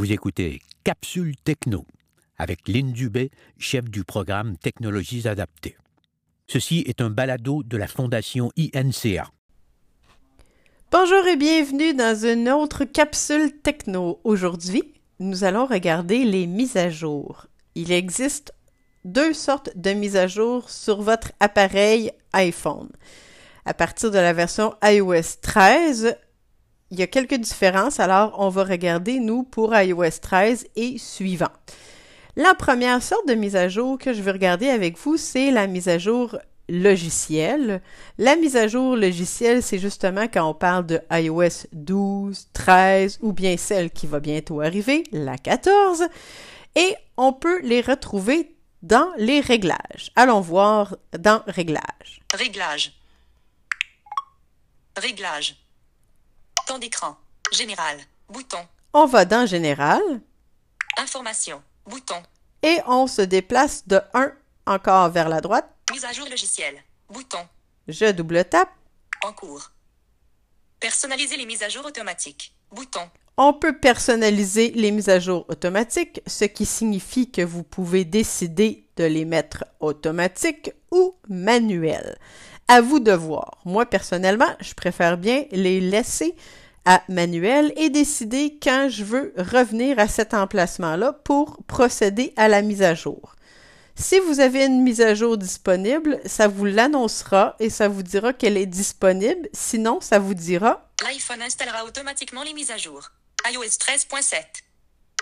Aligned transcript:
Vous 0.00 0.12
écoutez 0.12 0.62
Capsule 0.82 1.36
Techno 1.44 1.84
avec 2.38 2.66
Lynn 2.68 2.90
Dubé, 2.90 3.30
chef 3.58 3.84
du 3.90 4.02
programme 4.02 4.56
Technologies 4.56 5.28
adaptées. 5.28 5.76
Ceci 6.46 6.82
est 6.86 7.02
un 7.02 7.10
balado 7.10 7.62
de 7.62 7.76
la 7.76 7.86
Fondation 7.86 8.50
INCA. 8.56 9.30
Bonjour 10.90 11.26
et 11.26 11.36
bienvenue 11.36 11.92
dans 11.92 12.16
une 12.16 12.48
autre 12.48 12.86
capsule 12.86 13.60
techno. 13.60 14.22
Aujourd'hui, 14.24 14.94
nous 15.18 15.44
allons 15.44 15.66
regarder 15.66 16.24
les 16.24 16.46
mises 16.46 16.78
à 16.78 16.88
jour. 16.88 17.48
Il 17.74 17.92
existe 17.92 18.54
deux 19.04 19.34
sortes 19.34 19.68
de 19.76 19.90
mises 19.90 20.16
à 20.16 20.28
jour 20.28 20.70
sur 20.70 21.02
votre 21.02 21.32
appareil 21.40 22.10
iPhone. 22.32 22.88
À 23.66 23.74
partir 23.74 24.10
de 24.10 24.18
la 24.18 24.32
version 24.32 24.74
iOS 24.82 25.40
13, 25.42 26.16
il 26.90 26.98
y 26.98 27.02
a 27.02 27.06
quelques 27.06 27.34
différences, 27.34 28.00
alors 28.00 28.34
on 28.38 28.48
va 28.48 28.64
regarder, 28.64 29.20
nous, 29.20 29.42
pour 29.42 29.76
iOS 29.76 30.18
13 30.20 30.66
et 30.76 30.98
suivant. 30.98 31.52
La 32.36 32.54
première 32.54 33.02
sorte 33.02 33.28
de 33.28 33.34
mise 33.34 33.56
à 33.56 33.68
jour 33.68 33.98
que 33.98 34.12
je 34.12 34.22
veux 34.22 34.32
regarder 34.32 34.68
avec 34.68 34.96
vous, 34.98 35.16
c'est 35.16 35.50
la 35.50 35.66
mise 35.66 35.88
à 35.88 35.98
jour 35.98 36.36
logiciel. 36.68 37.82
La 38.18 38.36
mise 38.36 38.56
à 38.56 38.68
jour 38.68 38.96
logiciel, 38.96 39.62
c'est 39.62 39.78
justement 39.78 40.26
quand 40.32 40.48
on 40.48 40.54
parle 40.54 40.86
de 40.86 41.00
iOS 41.12 41.66
12, 41.72 42.48
13 42.52 43.18
ou 43.22 43.32
bien 43.32 43.56
celle 43.56 43.90
qui 43.90 44.06
va 44.06 44.20
bientôt 44.20 44.60
arriver, 44.60 45.04
la 45.12 45.36
14. 45.36 46.04
Et 46.76 46.94
on 47.16 47.32
peut 47.32 47.60
les 47.62 47.80
retrouver 47.80 48.54
dans 48.82 49.10
les 49.16 49.40
réglages. 49.40 50.10
Allons 50.16 50.40
voir 50.40 50.96
dans 51.18 51.42
Réglages. 51.46 52.22
Réglages. 52.32 52.92
Réglages. 54.96 55.56
Temps 56.70 56.78
d'écran. 56.78 57.16
Général. 57.50 57.98
Bouton. 58.28 58.64
On 58.92 59.04
va 59.04 59.24
dans 59.24 59.44
Général. 59.44 60.00
Information. 60.98 61.60
Bouton. 61.84 62.22
Et 62.62 62.78
on 62.86 63.08
se 63.08 63.22
déplace 63.22 63.88
de 63.88 64.00
1 64.14 64.30
encore 64.66 65.10
vers 65.10 65.28
la 65.28 65.40
droite. 65.40 65.68
Mise 65.90 66.04
à 66.04 66.12
jour 66.12 66.28
logiciel. 66.30 66.76
Bouton. 67.08 67.40
Je 67.88 68.12
double 68.12 68.44
tape. 68.44 68.70
En 69.24 69.32
cours. 69.32 69.72
Personnaliser 70.78 71.36
les 71.38 71.44
mises 71.44 71.64
à 71.64 71.68
jour 71.68 71.84
automatiques. 71.84 72.54
Bouton. 72.70 73.10
On 73.36 73.52
peut 73.52 73.76
personnaliser 73.76 74.70
les 74.70 74.92
mises 74.92 75.08
à 75.08 75.18
jour 75.18 75.46
automatiques, 75.48 76.20
ce 76.28 76.44
qui 76.44 76.66
signifie 76.66 77.32
que 77.32 77.42
vous 77.42 77.64
pouvez 77.64 78.04
décider 78.04 78.86
de 78.96 79.02
les 79.02 79.24
mettre 79.24 79.64
automatiques 79.80 80.70
ou 80.92 81.16
manuelles. 81.28 82.16
À 82.68 82.80
vous 82.80 83.00
de 83.00 83.10
voir. 83.10 83.58
Moi, 83.64 83.86
personnellement, 83.86 84.54
je 84.60 84.74
préfère 84.74 85.18
bien 85.18 85.46
les 85.50 85.80
laisser 85.80 86.36
à 86.84 87.02
manuel 87.08 87.72
et 87.76 87.90
décider 87.90 88.58
quand 88.62 88.88
je 88.88 89.04
veux 89.04 89.34
revenir 89.36 89.98
à 89.98 90.08
cet 90.08 90.34
emplacement-là 90.34 91.12
pour 91.12 91.62
procéder 91.66 92.32
à 92.36 92.48
la 92.48 92.62
mise 92.62 92.82
à 92.82 92.94
jour. 92.94 93.36
Si 93.96 94.18
vous 94.18 94.40
avez 94.40 94.64
une 94.64 94.82
mise 94.82 95.02
à 95.02 95.14
jour 95.14 95.36
disponible, 95.36 96.20
ça 96.24 96.48
vous 96.48 96.64
l'annoncera 96.64 97.54
et 97.60 97.68
ça 97.68 97.88
vous 97.88 98.02
dira 98.02 98.32
qu'elle 98.32 98.56
est 98.56 98.66
disponible. 98.66 99.48
Sinon, 99.52 100.00
ça 100.00 100.18
vous 100.18 100.34
dira 100.34 100.88
L'iPhone 101.02 101.42
installera 101.42 101.84
automatiquement 101.84 102.42
les 102.42 102.54
mises 102.54 102.70
à 102.70 102.76
jour. 102.76 103.10
iOS 103.50 103.62
13.7. 103.62 104.36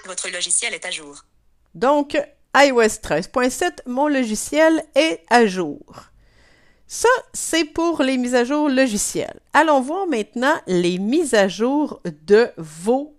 Votre 0.07 0.31
logiciel 0.31 0.75
est 0.75 0.85
à 0.85 0.91
jour. 0.91 1.25
Donc, 1.75 2.15
iOS 2.57 3.01
13.7, 3.03 3.81
mon 3.87 4.09
logiciel 4.09 4.85
est 4.95 5.25
à 5.29 5.47
jour. 5.47 6.05
Ça, 6.91 7.09
c'est 7.35 7.67
pour 7.67 8.03
les 8.03 8.17
mises 8.17 8.35
à 8.35 8.45
jour 8.45 8.71
logicielles. 8.71 9.39
Allons 9.53 9.83
voir 9.83 10.07
maintenant 10.07 10.55
les 10.67 10.99
mises 10.99 11.35
à 11.35 11.47
jour 11.47 12.01
de 12.05 12.51
vos 12.57 13.15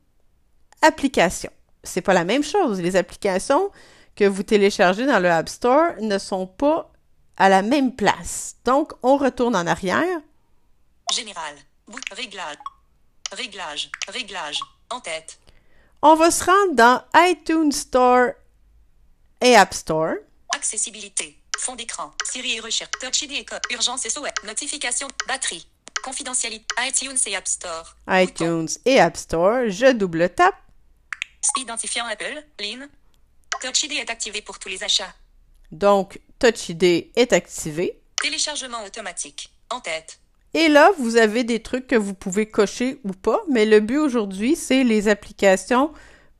applications. 0.81 1.52
C'est 1.84 2.02
pas 2.02 2.16
la 2.16 2.23
même 2.23 2.44
chose. 2.44 2.81
Les 2.81 2.95
applications 2.95 3.70
que 4.16 4.25
vous 4.25 4.42
téléchargez 4.42 5.06
dans 5.06 5.20
le 5.20 5.30
App 5.30 5.47
Store 5.47 5.92
ne 6.02 6.17
sont 6.17 6.47
pas 6.47 6.92
à 7.38 7.47
la 7.47 7.62
même 7.62 7.95
place. 7.95 8.56
Donc, 8.66 8.91
on 9.03 9.18
retourne 9.18 9.56
en 9.56 9.68
arrière. 9.68 10.19
Général. 11.13 11.56
Réglage. 12.12 12.57
Réglage. 13.31 13.91
Réglage. 14.07 14.59
En 14.90 15.00
tête. 15.00 15.40
On 16.01 16.16
va 16.16 16.31
se 16.31 16.44
rendre 16.44 16.74
dans 16.74 17.03
iTunes 17.16 17.72
Store 17.72 18.31
et 19.41 19.56
App 19.56 19.75
Store. 19.75 20.16
Accessibilité. 20.59 21.38
Fond 21.58 21.75
d'écran. 21.75 22.12
Siri 22.30 22.58
et 22.58 22.59
recherche. 22.59 22.92
Touch 23.00 23.22
ID 23.22 23.31
et 23.31 23.46
code. 23.46 23.62
Urgence 23.72 24.06
et 24.06 24.09
SOS. 24.09 24.28
Notification. 24.46 25.08
Batterie. 25.25 25.66
Confidentialité. 26.03 26.66
iTunes 26.81 27.18
et 27.28 27.36
App 27.38 27.47
Store. 27.47 27.96
iTunes 28.09 28.68
et 28.84 29.00
App 29.00 29.16
Store. 29.16 29.69
Je 29.69 29.94
double 29.94 30.30
tape. 30.30 30.58
Identifiant 31.58 32.06
Apple. 32.08 32.44
Lynn. 32.59 32.90
Touch 33.62 33.84
ID 33.84 33.94
est 33.94 34.09
activé 34.09 34.42
pour 34.42 34.59
tous 34.59 34.68
les 34.68 34.84
achats. 34.84 35.14
Donc, 35.72 36.19
Touch 36.40 36.68
ID 36.68 37.09
est 37.16 37.31
activé. 37.31 37.98
Téléchargement 38.22 38.84
automatique. 38.84 39.50
En 39.69 39.80
tête. 39.80 40.19
Et 40.53 40.68
là, 40.68 40.92
vous 41.00 41.16
avez 41.16 41.46
des 41.46 41.62
trucs 41.64 41.88
que 41.88 41.96
vous 41.96 42.14
pouvez 42.14 42.50
cocher 42.50 43.00
ou 43.06 43.14
pas, 43.14 43.42
mais 43.50 43.66
le 43.66 43.80
but 43.80 44.00
aujourd'hui, 44.00 44.58
c'est 44.58 44.84
les 44.84 45.08
applications 45.08 45.94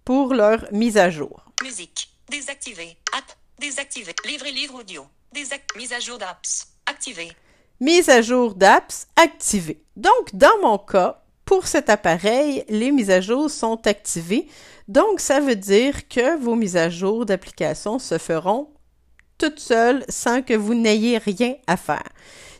pour 0.04 0.34
leur 0.34 0.66
mise 0.74 0.98
à 0.98 1.10
jour. 1.10 1.46
Musique. 1.64 2.10
Désactivé. 2.30 2.98
App. 3.18 3.24
Désactivé. 3.60 4.16
Livrer 4.26 4.54
livre 4.54 4.80
audio. 4.80 5.06
Mise 5.76 5.92
à 5.92 6.00
jour 6.00 6.18
d'apps. 6.18 6.68
Activé. 6.86 7.30
Mise 7.82 8.08
à 8.08 8.22
jour 8.22 8.56
d'apps 8.56 9.08
activée. 9.18 9.84
Donc, 9.98 10.34
dans 10.34 10.58
mon 10.62 10.78
cas, 10.78 11.22
pour 11.44 11.68
cet 11.68 11.90
appareil, 11.90 12.64
les 12.70 12.92
mises 12.92 13.12
à 13.12 13.20
jour 13.20 13.50
sont 13.50 13.86
activées. 13.86 14.48
Donc, 14.88 15.20
ça 15.20 15.42
veut 15.42 15.58
dire 15.58 16.08
que 16.08 16.38
vos 16.38 16.56
mises 16.56 16.78
à 16.78 16.90
jour 16.90 17.26
d'applications 17.26 18.00
se 18.00 18.18
feront 18.18 18.70
toutes 19.38 19.60
seules 19.60 20.06
sans 20.08 20.42
que 20.42 20.54
vous 20.54 20.74
n'ayez 20.74 21.18
rien 21.18 21.56
à 21.68 21.76
faire. 21.76 22.08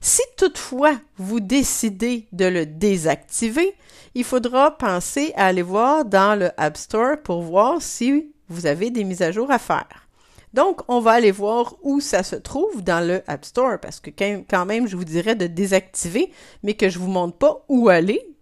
Si 0.02 0.22
toutefois 0.38 1.00
vous 1.18 1.40
décidez 1.40 2.28
de 2.34 2.46
le 2.46 2.66
désactiver, 2.66 3.74
il 4.16 4.26
faudra 4.26 4.78
penser 4.78 5.32
à 5.38 5.46
aller 5.46 5.62
voir 5.62 6.04
dans 6.04 6.38
le 6.38 6.52
App 6.58 6.76
Store 6.76 7.22
pour 7.24 7.42
voir 7.42 7.82
si 7.82 8.34
vous 8.50 8.66
avez 8.66 8.90
des 8.90 9.06
mises 9.06 9.22
à 9.22 9.32
jour 9.32 9.50
à 9.50 9.60
faire. 9.60 10.09
Donc, 10.54 10.82
on 10.88 11.00
va 11.00 11.12
aller 11.12 11.32
voir 11.32 11.76
où 11.82 12.00
ça 12.00 12.24
se 12.24 12.36
trouve 12.36 12.84
dans 12.84 13.06
le 13.06 13.24
App 13.28 13.46
Store 13.46 13.80
parce 13.80 14.00
que 14.00 14.10
quand 14.10 14.66
même, 14.66 14.88
je 14.88 14.96
vous 14.96 15.06
dirais 15.06 15.36
de 15.36 15.48
désactiver, 15.48 16.34
mais 16.64 16.74
que 16.74 16.90
je 16.90 16.98
ne 16.98 17.04
vous 17.04 17.12
montre 17.12 17.38
pas 17.38 17.66
où 17.70 17.90
aller, 17.90 18.36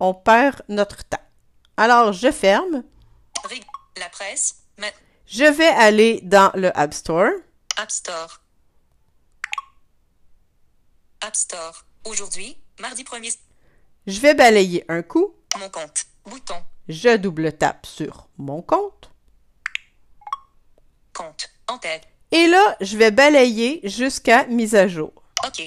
on 0.00 0.14
perd 0.14 0.62
notre 0.68 1.04
temps. 1.04 1.18
Alors, 1.76 2.12
je 2.12 2.30
ferme. 2.30 2.84
La 3.96 4.08
presse. 4.08 4.56
Je 5.26 5.44
vais 5.44 5.68
aller 5.68 6.20
dans 6.22 6.50
le 6.54 6.76
App 6.76 6.92
Store. 6.94 7.30
App 7.76 7.90
Store. 7.90 8.40
App 11.20 11.36
Store. 11.36 11.84
Aujourd'hui, 12.04 12.58
mardi 12.80 13.04
1er. 13.04 13.36
Je 14.06 14.20
vais 14.20 14.34
balayer 14.34 14.84
un 14.88 15.02
coup. 15.02 15.34
Mon 15.58 15.68
compte. 15.68 16.06
Bouton. 16.24 16.56
Je 16.88 17.16
double 17.16 17.52
tape 17.52 17.86
sur 17.86 18.28
mon 18.38 18.60
compte. 18.60 19.11
Tête. 21.82 22.04
Et 22.30 22.46
là, 22.46 22.76
je 22.80 22.96
vais 22.96 23.10
balayer 23.10 23.80
jusqu'à 23.82 24.46
mise 24.46 24.76
à 24.76 24.86
jour. 24.86 25.12
OK. 25.44 25.60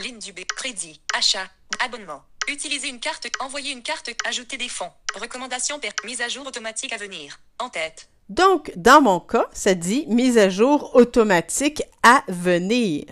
Ligne 0.00 0.18
du 0.18 0.32
B. 0.32 0.40
Crédit. 0.56 1.00
Achat. 1.16 1.46
Abonnement. 1.84 2.22
Utiliser 2.48 2.88
une 2.88 2.98
carte. 2.98 3.28
Envoyer 3.38 3.72
une 3.72 3.82
carte. 3.82 4.10
Ajouter 4.26 4.56
des 4.56 4.68
fonds. 4.68 4.90
Recommandation 5.14 5.78
per. 5.78 5.90
Mise 6.04 6.22
à 6.22 6.28
jour 6.28 6.44
automatique 6.44 6.92
à 6.92 6.96
venir. 6.96 7.38
En 7.60 7.68
tête. 7.68 8.08
Donc, 8.28 8.72
dans 8.74 9.00
mon 9.00 9.20
cas, 9.20 9.46
ça 9.52 9.74
dit 9.74 10.06
mise 10.08 10.38
à 10.38 10.50
jour 10.50 10.90
automatique 10.96 11.84
à 12.02 12.24
venir. 12.26 13.04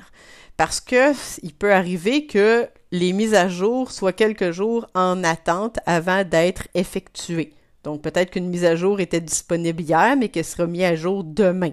Parce 0.56 0.80
que 0.80 1.12
il 1.44 1.54
peut 1.54 1.72
arriver 1.72 2.26
que 2.26 2.68
les 2.90 3.12
mises 3.12 3.34
à 3.34 3.48
jour 3.48 3.92
soient 3.92 4.12
quelques 4.12 4.50
jours 4.50 4.88
en 4.94 5.22
attente 5.22 5.78
avant 5.86 6.24
d'être 6.24 6.66
effectuées. 6.74 7.54
Donc, 7.84 8.02
peut-être 8.02 8.32
qu'une 8.32 8.48
mise 8.48 8.64
à 8.64 8.74
jour 8.74 8.98
était 8.98 9.20
disponible 9.20 9.82
hier, 9.82 10.16
mais 10.16 10.28
qu'elle 10.28 10.44
sera 10.44 10.66
mise 10.66 10.82
à 10.82 10.96
jour 10.96 11.22
demain. 11.22 11.72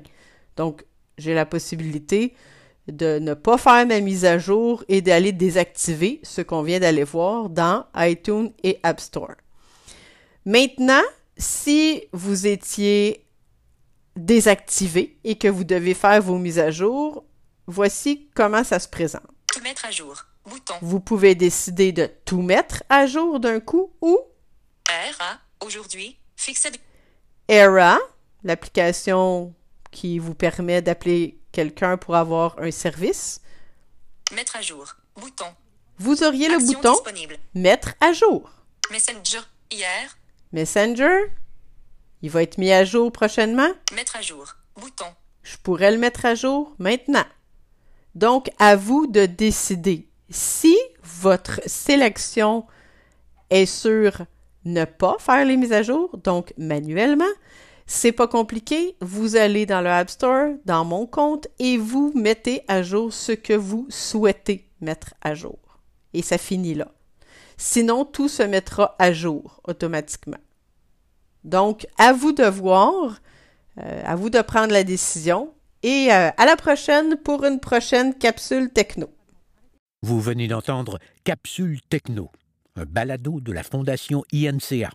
Donc, 0.56 0.86
j'ai 1.18 1.34
la 1.34 1.46
possibilité 1.46 2.34
de 2.88 3.20
ne 3.20 3.34
pas 3.34 3.58
faire 3.58 3.86
ma 3.88 4.00
mise 4.00 4.26
à 4.26 4.38
jour 4.38 4.84
et 4.88 5.02
d'aller 5.02 5.32
désactiver 5.32 6.20
ce 6.24 6.42
qu'on 6.42 6.62
vient 6.62 6.80
d'aller 6.80 7.04
voir 7.04 7.50
dans 7.50 7.86
iTunes 7.96 8.52
et 8.64 8.80
App 8.84 9.00
Store. 9.00 9.36
Maintenant, 10.46 11.02
si 11.38 12.04
vous 12.12 12.46
étiez 12.46 13.26
désactivé 14.16 15.18
et 15.24 15.36
que 15.36 15.48
vous 15.48 15.64
devez 15.64 15.94
faire 15.94 16.22
vos 16.22 16.38
mises 16.38 16.60
à 16.60 16.72
jour, 16.72 17.26
voici 17.68 18.30
comment 18.36 18.64
ça 18.64 18.80
se 18.80 18.88
présente. 18.88 19.24
Tout 19.52 19.62
mettre 19.62 19.86
à 19.86 19.92
jour. 19.92 20.16
Bouton. 20.46 20.76
Vous 20.82 21.00
pouvez 21.00 21.34
décider 21.34 21.92
de 21.92 22.08
tout 22.24 22.44
mettre 22.44 22.84
à 22.90 23.08
jour 23.08 23.40
d'un 23.40 23.60
coup 23.60 23.92
ou 24.02 24.20
RA. 24.88 25.40
Aujourd'hui. 25.66 26.20
Fixed. 26.36 26.78
ERA, 27.48 27.98
l'application 28.44 29.54
qui 29.96 30.20
vous 30.20 30.36
permet 30.36 30.82
d'appeler 30.82 31.40
quelqu'un 31.54 31.96
pour 31.96 32.18
avoir 32.18 32.60
un 32.60 32.70
service? 32.70 33.40
Mettre 34.36 34.58
à 34.58 34.62
jour. 34.62 34.94
Bouton. 35.16 35.46
Vous 35.98 36.22
auriez 36.24 36.50
le 36.50 36.60
bouton 36.60 36.92
disponible. 36.92 37.38
Mettre 37.54 37.94
à 38.02 38.12
jour. 38.12 38.52
Messenger. 38.92 39.40
Hier. 39.72 40.18
Messenger. 40.52 41.32
Il 42.22 42.30
va 42.30 42.44
être 42.44 42.58
mis 42.58 42.74
à 42.74 42.84
jour 42.84 43.10
prochainement? 43.10 43.70
Mettre 43.96 44.18
à 44.18 44.22
jour. 44.22 44.56
Bouton. 44.76 45.06
Je 45.44 45.56
pourrais 45.64 45.92
le 45.92 45.98
mettre 45.98 46.26
à 46.26 46.36
jour 46.36 46.76
maintenant. 46.78 47.26
Donc, 48.16 48.50
à 48.60 48.76
vous 48.76 49.08
de 49.08 49.26
décider. 49.26 50.10
Si 50.30 50.78
votre 51.04 51.62
sélection 51.66 52.66
est 53.50 53.66
sur 53.66 54.26
ne 54.66 54.84
pas 54.84 55.16
faire 55.20 55.46
les 55.46 55.56
mises 55.56 55.72
à 55.72 55.84
jour, 55.84 56.18
donc 56.18 56.54
manuellement, 56.58 57.24
c'est 57.86 58.12
pas 58.12 58.28
compliqué. 58.28 58.96
Vous 59.02 59.36
allez 59.36 59.66
dans 59.66 59.82
le 59.82 59.90
App 59.90 60.10
Store, 60.10 60.50
dans 60.66 60.86
mon 60.86 61.06
compte, 61.06 61.48
et 61.60 61.78
vous 61.78 62.12
mettez 62.16 62.64
à 62.68 62.82
jour 62.82 63.14
ce 63.14 63.32
que 63.32 63.54
vous 63.54 63.86
souhaitez 63.90 64.70
mettre 64.82 65.14
à 65.22 65.34
jour. 65.34 65.60
Et 66.14 66.22
ça 66.22 66.38
finit 66.38 66.74
là. 66.74 66.92
Sinon, 67.58 68.06
tout 68.06 68.28
se 68.28 68.44
mettra 68.44 68.96
à 69.00 69.14
jour 69.14 69.62
automatiquement. 69.66 70.38
Donc, 71.44 71.88
à 71.98 72.12
vous 72.12 72.32
de 72.32 72.44
voir, 72.44 73.22
euh, 73.80 74.02
à 74.04 74.16
vous 74.16 74.30
de 74.30 74.42
prendre 74.42 74.74
la 74.74 74.84
décision. 74.84 75.54
Et 75.84 76.08
euh, 76.12 76.32
à 76.36 76.46
la 76.46 76.56
prochaine 76.56 77.16
pour 77.18 77.46
une 77.46 77.60
prochaine 77.60 78.16
capsule 78.16 78.72
techno. 78.72 79.08
Vous 80.02 80.20
venez 80.20 80.48
d'entendre 80.48 81.00
Capsule 81.24 81.80
Techno, 81.90 82.32
un 82.76 82.86
balado 82.86 83.40
de 83.40 83.52
la 83.52 83.64
Fondation 83.64 84.24
INCA. 84.34 84.90